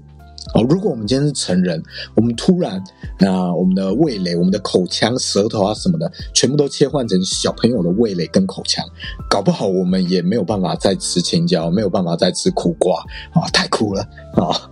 [0.52, 1.82] 哦，如果我们今天是成人，
[2.14, 2.78] 我们突然
[3.20, 8.84] 啊、呃，我们的味蕾、我们的口腔、舌头啊什么的，全部都切换成小朋友的味蕾跟口腔，
[9.28, 13.00] 搞不好我们也没有办法再吃青椒，没有办法再吃苦瓜
[13.32, 14.02] 啊，太苦了
[14.34, 14.70] 啊！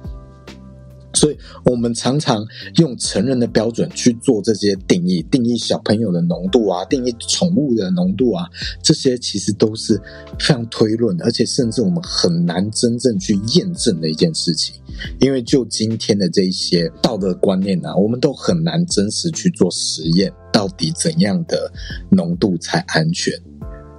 [1.15, 2.43] 所以，我们常常
[2.77, 8.49] 用成人的标准去做这些定义，定义小朋友的浓度啊，定义宠物的浓度啊，
[8.83, 10.01] 这些其实都是
[10.39, 14.75] 非常推论，而且甚至我们很难真正去验证的一件事情。
[15.21, 21.73] 因为就今天的这一些道德观念啊，我们都很难真实去做实验，到底怎样的
[22.11, 23.33] 浓度才安全？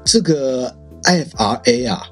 [0.06, 2.04] 这个 IFRA 啊，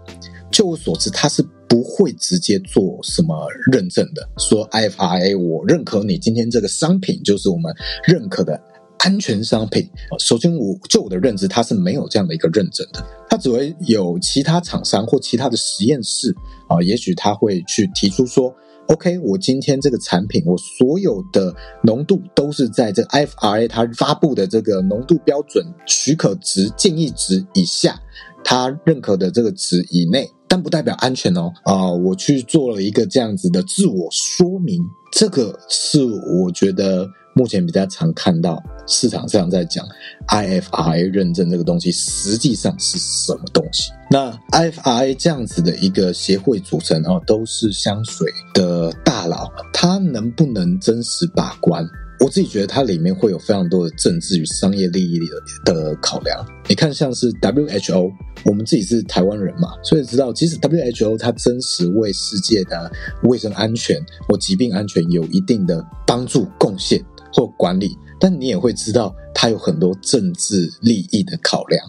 [0.51, 1.45] 就我所知，它是。
[1.71, 7.73] 不会直接做什么认证的，说 IFRA 我认可你今天这个商品就是我们
[8.04, 8.62] 认可的
[8.97, 9.89] 安全商品。
[10.19, 16.36] 首先，我就我的认知，它是没有这样的一个认证的，它只会有其他厂商或其他的实验室
[16.67, 18.54] 啊，也许他会去提出说
[18.91, 27.99] ，OK，我今天这个产品，我所有的浓度都是在这 IFRA 它发布的这个浓度标准许可值建议值以下，
[28.43, 30.30] 它认可的这个值以内。
[30.47, 39.88] 但不代表安全哦，啊、我去做了一个这样子的自我说明，这个是我觉得目前比较常看到市场上在讲
[40.27, 43.91] IFRA 认证这个东西，实际上是什么东西？
[44.13, 51.89] 那 IFRA 这样子的一个协会组成哦，都是香水的大佬，他能不能真实把关？
[52.19, 56.45] 我自己觉得它里面会有非常多的政治与商业利益的的考量。
[56.68, 58.12] 你看，像是 WHO，
[58.43, 62.91] 我们自己是台湾人嘛，所以知道，其实 WHO 它真实为世界的
[63.24, 63.97] 卫生安全
[64.28, 67.01] 或疾病安全有一定的帮助、贡献
[67.34, 71.82] 或管理，但你也会知道，它有很多政治利益的考量。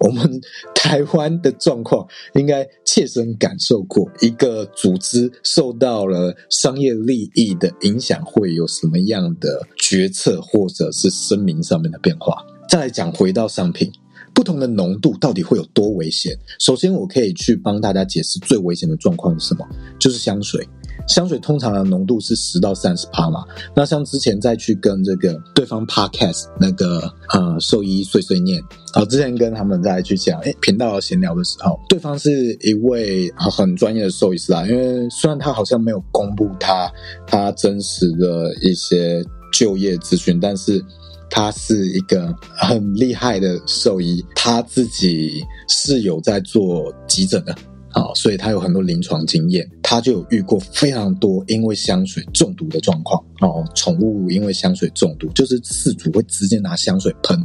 [0.00, 0.40] 我们
[0.74, 12.44] 台湾的状况，应该切身感受过，一个组织受到了商业利益的影响，会有什么样的决策或者是声明上面的变化。
[12.68, 13.92] 再来讲回到商品，
[14.32, 16.38] 不同的浓度到底会有多危险？
[16.58, 19.66] 首先，我可以去帮大家解释最危险的状况是什么，
[19.98, 20.66] 就是香水。
[21.10, 23.44] 香水通常的浓度是十到三十帕嘛，
[23.74, 36.88] 那像之前再去跟这个对方 podcast 那个呃兽医碎碎念，啊，之前跟他们再去讲，诶频道闲聊的时候，对方是一位很专业的兽医师啊，因为虽然他好像没有公布他
[37.26, 39.20] 他真实的一些
[39.52, 40.80] 就业资讯，但是
[41.28, 47.52] 他是一个很厉害的兽医，他自己是有在做急诊的。
[47.92, 53.64] 啊，所以他有很多临床经验，他就有遇过非常多因为香水中毒的状况哦。
[53.74, 57.38] 宠物因为香水中毒，就是饲主会直接拿香水喷，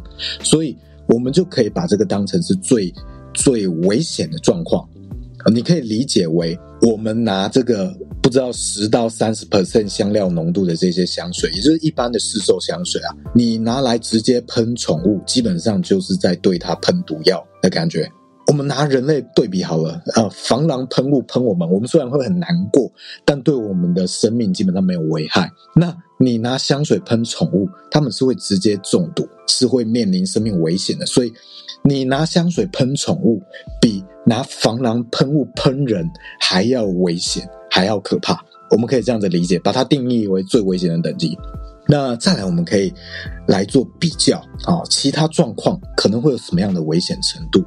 [0.44, 0.78] 所以
[1.08, 2.94] 我们就可以把这个当成是最
[3.34, 4.88] 最危险的状况。
[5.54, 18.12] 你可以理解为，我们拿这个不知道十到三十 percent 香料浓度的这些香水，也就是一般的市售香水啊，你拿来直接喷宠物，基本上就是在对它喷毒药的感觉。
[18.48, 22.92] 我们拿人类对比好了，呃，防狼喷雾喷我们，我们虽然会很难过，
[23.26, 25.52] 但对我们的生命基本上没有危害。
[25.76, 31.06] 那你拿香水喷宠物，他们是会直接中毒，是会面临生命危险的。
[31.06, 31.34] 所以，
[31.84, 33.42] 你拿香水喷宠物，
[33.82, 36.08] 比拿防狼喷雾喷人
[36.40, 38.40] 还要危险，还要可怕。
[38.70, 41.38] 我们可以这样子理解，把它定义为最危险的等级。
[41.88, 42.94] 那再来，我们可以
[43.48, 47.64] 来做比较啊，其他状况可能会有什么样的危险程度？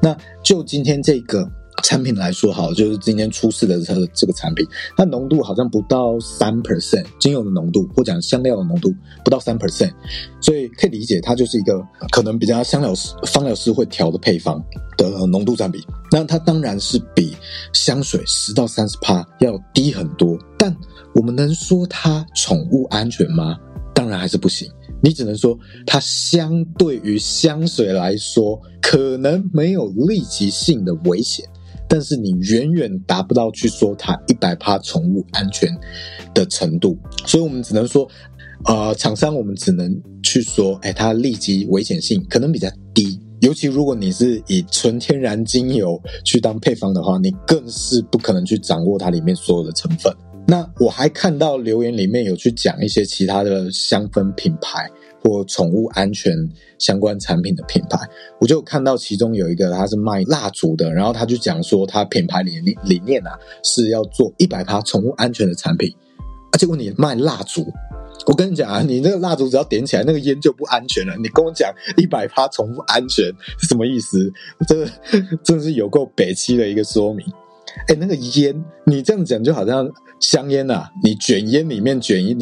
[0.00, 1.48] 那就今天这个
[1.82, 4.66] 产品来说，好，就是今天出示的这个这个产品，
[4.96, 8.94] 它浓度好像不到三 percent，精油的浓度或讲香料的浓度
[9.24, 9.92] 不到三 percent，
[10.40, 14.62] 所以可以理解它就是一个可能比较香料师、芳疗师会调的配方
[14.96, 15.84] 的浓度占比。
[16.10, 17.36] 那它当然是比
[17.72, 20.74] 香水十到三十趴要低很多，但
[21.14, 23.58] 我们能说它宠物安全吗？
[23.92, 24.70] 当然还是不行。
[25.04, 31.46] 你只能说，它相对于香水来说，可能没有立即性的危险，
[31.86, 35.68] 但是你远远达不到去说它一百趴宠物安全
[36.32, 36.96] 的程度。
[37.26, 38.08] 所以我们只能说，
[38.64, 43.20] 呃，厂商我们只能去说，哎，它立即危险性可能比较低。
[43.40, 50.10] 尤其如果你是以纯天然精油去当配方的话，你更是不可能去掌握它里面所有的成分。
[50.46, 54.90] 那我还看到留言里面有去讲一些其他的香氛品牌
[55.22, 56.36] 或宠物安全
[56.78, 57.98] 相关产品的品牌，
[58.40, 63.30] 我就看到其中有一个他是卖蜡烛的，然后他就讲说他品牌理念理念啊
[63.62, 65.90] 是要做一百趴宠物安全的产品，
[66.58, 67.66] 结果你卖蜡烛，
[68.26, 71.16] 我跟你讲啊，你那个蜡烛只要点起来，那个烟就不安全了。
[71.16, 73.24] 你跟我讲一百趴宠物安全
[73.58, 74.30] 是什么意思？
[74.68, 74.84] 这
[75.42, 77.24] 真的是有够北七的一个说明。
[77.88, 82.34] 哎，那个烟，你这样讲就好像香烟呐、你卷烟里面卷一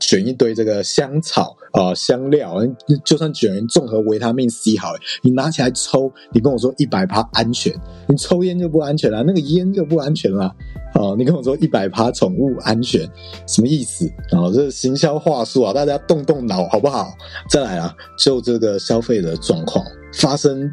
[0.00, 2.56] 卷一堆这个香草啊、香料，
[3.04, 7.72] 就算卷综合维他命 C 好了，你拿起来抽，你跟我说一百趴安全，
[8.08, 10.54] 你抽烟就不安全了，那个烟就不安全了。
[10.94, 13.08] 哦，你跟我说一百趴宠物安全，
[13.46, 14.10] 什么意思？
[14.32, 17.12] 哦，这是行销话术啊，大家动动脑好不好？
[17.50, 19.84] 再来啊，就这个消费的状况
[20.14, 20.68] 发生。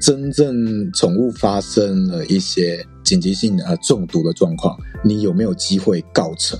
[0.00, 6.58] 真正宠物发生了一些紧急性的中毒的状况，你有没有机会告成？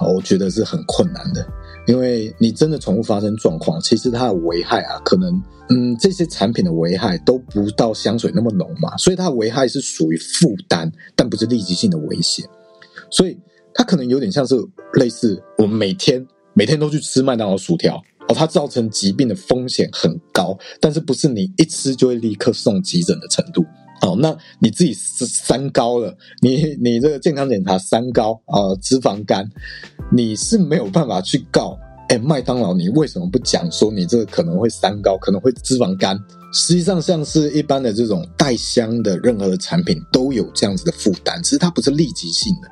[0.00, 1.46] 我觉得是很困难的，
[1.86, 12.44] 因为你真的宠物发生状况，其实它的危害啊，可能嗯，这些产品的危害都不到香水那么浓嘛，所以它的危害是属于负担，但不是立即性的危险，
[13.10, 13.38] 所以
[13.72, 14.56] 它可能有点像是
[14.94, 18.02] 类似我们每天每天都去吃麦当劳薯条。
[18.28, 23.64] 哦，它造成疾病的风险很高，但是不是你一吃就会立刻送急诊的程度。
[24.02, 29.48] 哦，那你自己是三高了，你你这个健康检查三高啊，脂肪肝，
[30.10, 31.78] 你是没有办法去告。
[32.08, 36.18] 哎，麦当劳，你为什么不讲说你这个可能会三高，可能会脂肪肝？
[36.52, 42.68] 实际上，像是一般的这种带香的任何的产品都有这样子的负担，只是它不是立即性的。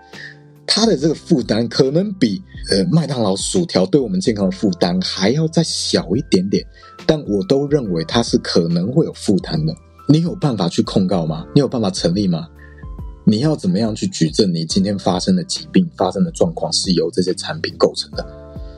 [0.67, 6.67] 它的这个负担可能比呃麦当劳薯条对我们健康的负担还要再小一点点，
[7.07, 9.73] 但我都认为它是可能会有负担的。
[10.11, 11.47] 你有办法去控告吗？
[11.55, 12.49] 你有办法成立吗？
[13.25, 18.27] 你要怎么样去举证你今天发生的疾病、发生的状况是由这些产品构成的？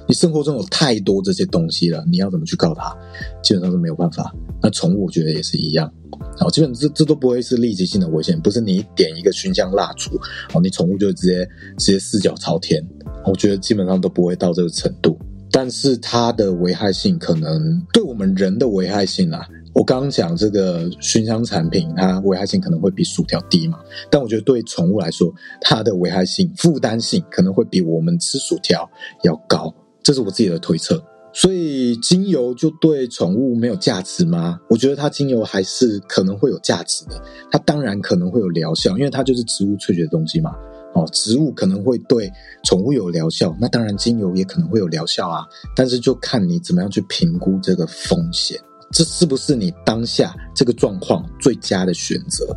[0.07, 2.95] 你生活中有太多这些东西了，你要怎么去告他？
[3.43, 4.31] 基本上是没有办法。
[4.61, 5.91] 那宠物我觉得也是一样，
[6.37, 10.11] 好，基本这这都不会是立即性的危险，不是你点一个熏香蜡烛，
[10.53, 12.87] 哦，你宠物就直接直接四脚朝天。
[13.25, 15.19] 我觉得基本上都不会到这个程度，
[15.51, 19.49] 但是它的危害性可能对我们人的危害性啊。
[19.75, 23.79] 我刚刚讲这个熏香产品，它危害性可能会比薯条低嘛？
[24.11, 28.89] 但我觉得对宠物来说，它的危害性、负担性可能会比我们吃薯条
[29.23, 31.03] 要高，这是我自己的推测。
[31.35, 34.61] 所以精油就对宠物没有价值吗？
[34.69, 37.19] 我觉得它精油还是可能会有价值的。
[37.51, 40.55] 它当然可能会有疗效，因为它就是植物萃取的东西嘛。
[40.95, 42.31] 哦，植物可能会对
[42.65, 45.47] 宠物有疗效，那当然精油也可能会有疗效啊。
[45.75, 48.61] 但是就看你怎么样去评估这个风险。
[48.93, 52.55] 这是不是你当下这个状况最佳的选择？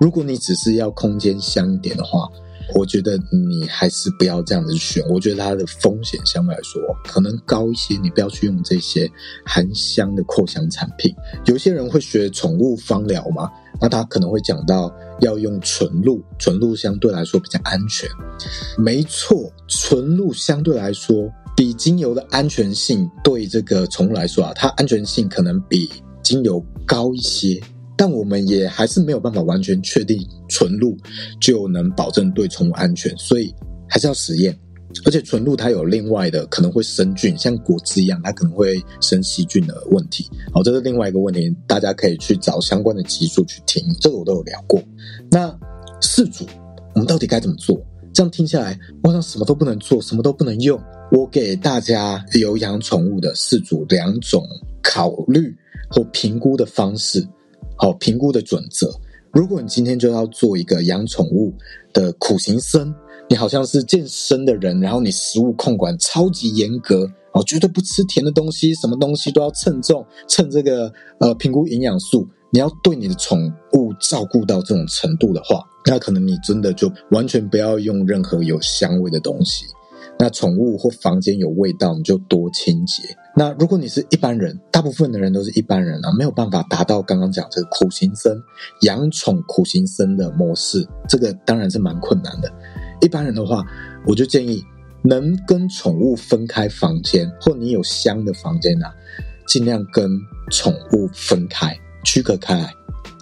[0.00, 2.28] 如果你只是要空间香一点的话，
[2.74, 5.06] 我觉得你还是不要这样子选。
[5.08, 9.10] 我觉得它的风险相对来说可能高一些，你不要去用这些
[9.44, 11.14] 含香的扩香产品。
[11.44, 13.50] 有些人会学宠物芳疗嘛，
[13.80, 18.08] 那他可能会讲到要用纯露，纯露相对来说比较安全。
[18.76, 21.30] 没错，纯露相对来说。
[21.56, 25.90] 比精油的安全性对这个宠物来说啊，它安全性可能比
[26.22, 27.58] 精油高一些，
[27.96, 30.96] 但我们也还是没有办法完全确定纯露
[31.40, 33.54] 就能保证对宠物安全，所以
[33.88, 34.56] 还是要实验。
[35.04, 40.30] 而且纯露它有另外的可能会生菌，像果汁一样，它可能会生细菌的问题。
[40.52, 44.82] 好，这是另外一个问题，大家可以去找相关的技术去听，这个我都有聊过。
[45.30, 45.48] 那
[46.00, 46.46] 饲主，
[46.94, 47.78] 我们到底该怎么做？
[48.16, 50.80] 这样听下来，我好像什么都不能做，什么都不能用。
[51.12, 54.42] 我给大家有养宠物的饲主两种
[54.82, 55.54] 考虑
[55.90, 57.28] 或评估的方式，
[57.76, 58.90] 好，评估的准则。
[59.34, 61.52] 如果你今天就要做一个养宠物
[61.92, 62.90] 的苦行僧，
[63.28, 70.90] 你好像是健身的人，然后你食物控管超级严格，哦，绝对不吃甜的东西，什么东西都要称重，称这个
[71.20, 72.26] 呃评估营养素。
[72.56, 79.66] 你要对你的宠物照顾到这种程度的话，那可能你真的就完全不要用任何有香味的东西。
[80.18, 83.14] 那宠物或房间有味道，你就多清洁。
[83.36, 88.42] 那如果你是一般人，大部分的人都是一般人啊，没有办法达到刚刚讲这个苦行僧
[88.80, 92.50] 养宠苦行僧的模式，这个当然是蛮困难的。
[93.02, 93.62] 一般人的话，
[94.06, 94.64] 我就建议
[95.02, 98.90] 能跟宠物分开房间，或你有香的房间啊，
[99.46, 100.10] 尽量跟
[100.50, 102.72] 宠物分开，区隔开来。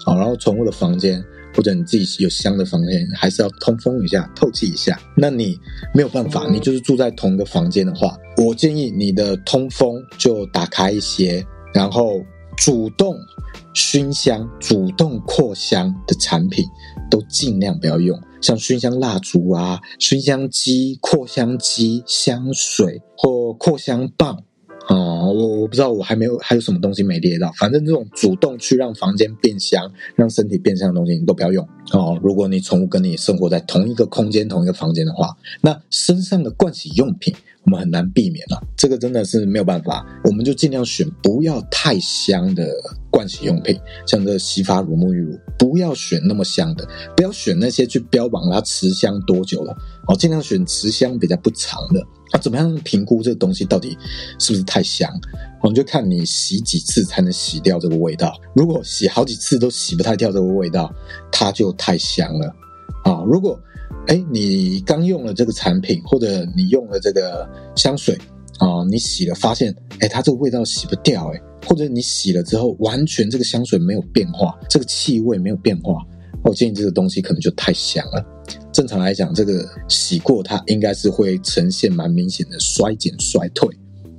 [0.04, 1.24] 好，然后宠物的房间。
[1.56, 5.00] 或者你自己有香的房间，还是要通风一下、透气一下。
[5.16, 5.56] 那你
[5.94, 12.20] 没有办法，你就是住在同一个房间的话，我建议你的通风就打开一些，然后
[12.56, 13.16] 主动
[13.72, 16.64] 熏香、主动扩香的产品
[17.08, 24.42] 都尽量不要用，像熏香蜡烛啊、熏香机、扩香机、香水或扩香棒。
[24.88, 27.50] 哦，我我不知道，我还没有还有什么东西没列到。
[27.58, 32.18] 反正这种主动去让房间变香、让身体变香的东西，你都不要用哦。
[32.22, 38.62] 如果你宠物跟你生活在同一个空间、同一个房间的话，那身上的盥洗用品我们很难避免了。
[38.76, 42.68] 这个真的是没有办法，我们就尽量选不要太香的
[43.10, 46.86] 盥洗用品，像这个洗发乳、沐浴乳，不要选那么香的，
[47.16, 49.74] 不要选那些去标榜它持香多久了
[50.08, 52.04] 哦，尽量选持香比较不长的。
[52.32, 53.96] 那、怎么样评估这个东西到底
[54.40, 55.08] 是不是太香？
[55.62, 58.38] 我们就看你洗几次才能洗掉这个味道。
[58.54, 60.92] 如果洗好几次都洗不太掉这个味道，
[61.30, 62.48] 它就太香了
[63.04, 63.22] 啊！
[63.24, 63.58] 如果
[64.06, 68.18] 哎，你刚用了这个产品，或者你用了这个香水
[68.58, 76.02] 啊，你洗了发现哎，它这个味道洗不掉哎，或者你洗了之后完全这个香水没有变化，这个气味没有变化，
[76.44, 78.24] 我建议这个东西可能就太香了。
[78.72, 83.68] 正常来讲，这个洗过它应该是会呈现蛮明显的衰减衰退，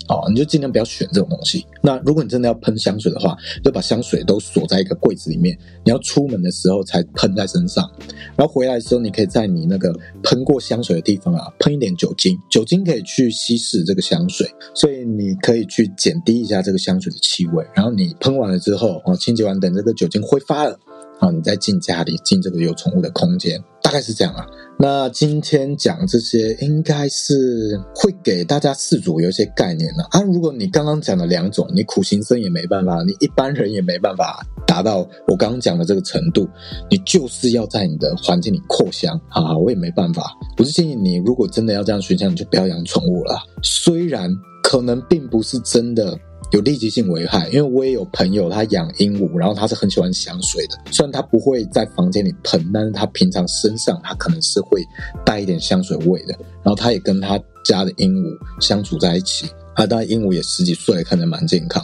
[0.08, 1.66] 哦，你就尽量不要选这种东西。
[1.82, 7.90] 那如果你真的要喷香水的话，就把香水都锁在一个柜子里面，你要出门的时候才喷在身上，
[8.36, 9.94] 然后回来的时候，你可以在你那个
[10.24, 17.66] 喷过香水的地方啊，喷一点酒精，酒精可以去稀释这个香水，所以你可以去减低一下这个香水的气味。
[17.74, 20.80] 然后你喷完了之后，哦，清洁完，等这个酒精挥发了。
[21.18, 24.46] 好，你再进家里，进这个有宠物的空间，大概是这样啊。
[24.78, 30.22] 那今天讲这些，应该是会给大家饲主有一些概念了啊。
[30.22, 36.46] 如果你刚刚讲的两种，你苦行僧也没办法，你一般人也没办法达到我刚刚讲的这个程度，
[36.92, 40.36] 你就是要在你的环境里扩香啊，我也没办法。
[40.58, 43.42] 我是建议你，如果真的要这样熏香，你就不要养宠物了。
[43.64, 44.30] 虽然
[44.62, 46.20] 可能并不是真的。
[46.52, 50.78] 有立即性危害，因为我也有朋友他养鹦鹉，然后他是很喜欢香水的。
[50.92, 54.82] 虽然他不会在房间里喷，但是他平常身上他可能是会
[55.26, 56.34] 带一点香水味的。
[56.64, 61.84] 然后他也跟他家的鹦鹉相处在一起，啊，当然鹦鹉也十几岁，看着蛮健康。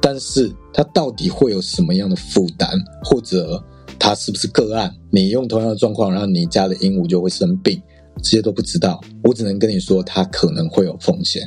[0.00, 2.70] 但是他到底会有什么样的负担，
[3.02, 3.62] 或者
[3.98, 4.94] 他是不是个案？
[5.10, 7.80] 你用同样的状况，然后你家的鹦鹉就会生病，
[8.22, 9.00] 这些都不知道。
[9.22, 11.42] 我只能跟你说，他可能会有风险，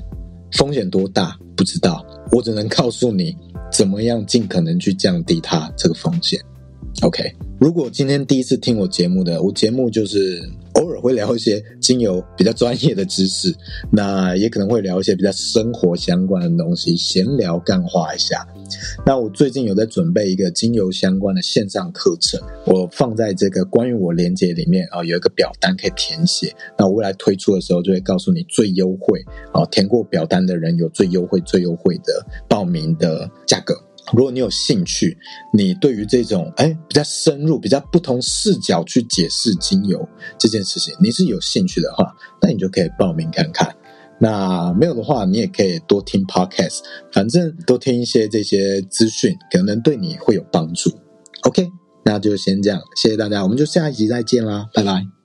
[0.54, 2.06] 风险多大不知道。
[2.32, 3.36] 我只能告诉你，
[3.72, 6.40] 怎么样尽可能去降低它这个风险。
[7.02, 7.24] OK，
[7.60, 10.42] 如果今天第一次听我节目的，我节目就是
[10.74, 13.54] 偶尔会聊一些精油比较专业的知识，
[13.92, 18.48] 那也可能会聊一些比较生活相关的东西，闲聊干话一下。
[19.06, 26.56] 那我最近有在准备一个精油相关的线上课程，我放在这个关于我连接里面啊，有一个表单可以填写。
[26.78, 33.76] 那我未来推出的时候，就会告诉你最优惠啊，填过表单的人有最优惠、最优惠的报名的价格。
[34.14, 35.18] 如果你有兴趣，
[35.54, 40.08] 你对于这种哎比较深入、比较不同视角去解释精油
[40.38, 43.76] 这件事情，你是有兴趣的话，那你就可以报名看看。
[44.20, 46.80] 那没有的话，你也可以多听 podcast，
[47.12, 50.92] 反正多听一些这些资讯，可能对你会有帮助。
[51.44, 51.70] OK，
[52.04, 55.17] 那就先这样，谢谢大家，我们就下一集再见啦，拜拜。